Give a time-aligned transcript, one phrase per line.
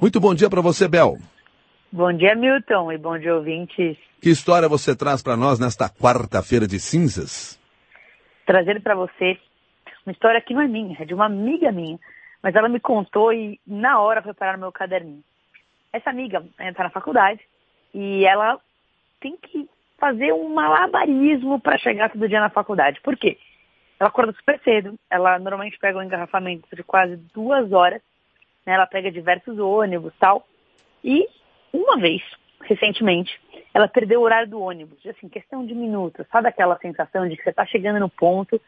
[0.00, 1.16] Muito bom dia para você, Bel.
[1.90, 3.98] Bom dia, Milton, e bom dia, ouvintes.
[4.22, 7.58] Que história você traz para nós nesta quarta-feira de cinzas?
[8.46, 9.36] Trazendo para você
[10.06, 11.98] uma história que não é minha, é de uma amiga minha,
[12.40, 15.24] mas ela me contou e na hora foi parar no meu caderninho.
[15.92, 17.40] Essa amiga está na faculdade
[17.92, 18.56] e ela
[19.20, 19.68] tem que
[19.98, 23.00] fazer um malabarismo para chegar todo dia na faculdade.
[23.00, 23.36] Por quê?
[23.98, 28.00] Ela acorda super cedo, ela normalmente pega um engarrafamento de quase duas horas,
[28.68, 28.74] né?
[28.74, 30.46] ela pega diversos ônibus tal,
[31.02, 31.26] e
[31.72, 32.20] uma vez,
[32.62, 33.30] recentemente,
[33.72, 37.42] ela perdeu o horário do ônibus, assim, questão de minutos, sabe aquela sensação de que
[37.42, 38.60] você está chegando no ponto,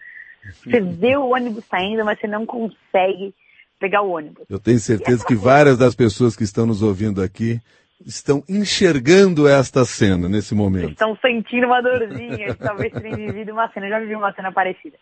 [0.65, 3.35] você vê o ônibus saindo, mas você não consegue
[3.79, 4.47] pegar o ônibus.
[4.49, 7.61] Eu tenho certeza que várias das pessoas que estão nos ouvindo aqui
[8.07, 10.93] estão enxergando esta cena nesse momento.
[10.93, 14.97] Estão sentindo uma dorzinha, talvez tenham vivido uma cena, eu já vivi uma cena parecida.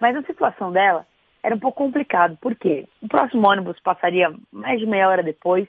[0.00, 1.04] Mas a situação dela
[1.42, 5.66] era um pouco complicado, porque o próximo ônibus passaria mais de meia hora depois,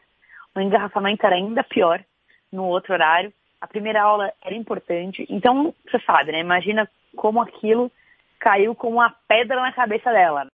[0.56, 2.04] o engarrafamento era ainda pior
[2.52, 6.40] no outro horário, a primeira aula era importante, então você sabe, né?
[6.40, 7.92] Imagina como aquilo
[8.40, 10.48] caiu como uma pedra na cabeça dela.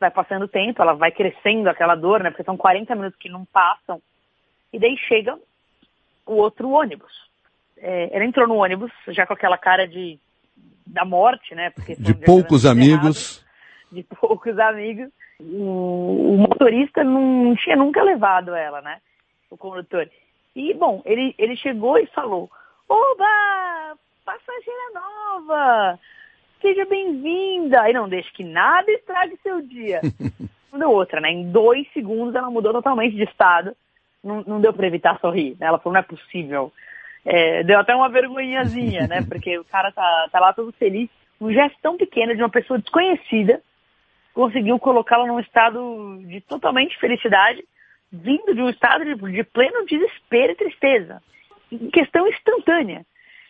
[0.00, 2.30] Vai passando o tempo, ela vai crescendo aquela dor, né?
[2.30, 4.00] Porque são 40 minutos que não passam.
[4.72, 5.38] E daí chega
[6.26, 7.12] o outro ônibus.
[7.76, 10.18] É, ela entrou no ônibus já com aquela cara de
[10.86, 11.70] da morte, né?
[11.70, 13.43] Porque de poucos amigos.
[13.94, 15.08] De poucos amigos.
[15.40, 18.98] O, o, motorista não tinha nunca levado ela, né?
[19.50, 20.08] O condutor.
[20.54, 22.50] E, bom, ele, ele chegou e falou,
[22.88, 23.96] Oba!
[24.24, 25.98] Passageira nova!
[26.60, 27.88] Seja bem-vinda!
[27.88, 30.00] E não deixe que nada estrague seu dia.
[30.72, 31.30] não deu outra, né?
[31.30, 33.76] Em dois segundos ela mudou totalmente de estado.
[34.22, 35.56] Não, não deu para evitar sorrir.
[35.58, 35.66] Né?
[35.66, 36.72] Ela falou, não é possível.
[37.24, 39.22] É, deu até uma vergonhazinha, né?
[39.28, 41.08] Porque o cara tá, tá lá todo feliz.
[41.40, 43.60] Um gesto tão pequeno de uma pessoa desconhecida
[44.34, 47.64] conseguiu colocá-la num estado de totalmente felicidade,
[48.12, 51.22] vindo de um estado de, de pleno desespero e tristeza.
[51.72, 53.06] Em questão instantânea.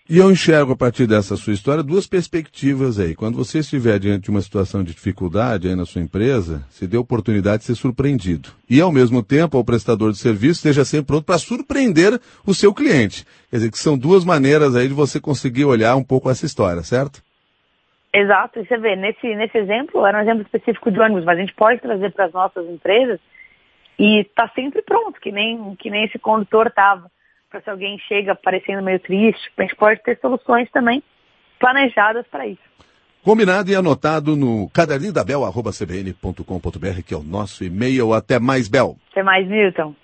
[0.06, 3.14] E eu enxergo a partir dessa sua história duas perspectivas aí.
[3.14, 6.98] Quando você estiver diante de uma situação de dificuldade aí na sua empresa, se dê
[6.98, 8.50] a oportunidade de ser surpreendido.
[8.68, 12.74] E ao mesmo tempo, o prestador de serviço esteja sempre pronto para surpreender o seu
[12.74, 13.24] cliente.
[13.48, 16.82] Quer dizer, que são duas maneiras aí de você conseguir olhar um pouco essa história,
[16.82, 17.22] certo?
[18.14, 18.60] Exato.
[18.60, 21.54] E você vê, nesse, nesse exemplo, era um exemplo específico de ônibus, mas a gente
[21.54, 23.18] pode trazer para as nossas empresas
[23.98, 27.10] e está sempre pronto, que nem, que nem esse condutor estava
[27.50, 31.02] para se alguém chega parecendo meio triste, a gente pode ter soluções também
[31.58, 32.62] planejadas para isso.
[33.22, 38.12] Combinado e anotado no caderninho da Bel, arroba cbn.com.br, que é o nosso e-mail.
[38.12, 38.96] Até mais, Bel.
[39.10, 39.94] Até mais, Milton.